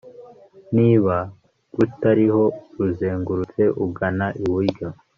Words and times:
niba 0.75 1.15
rutariho, 1.77 2.43
ruzengurutse 2.79 3.61
ugana 3.85 4.25
iburyo 4.43 4.87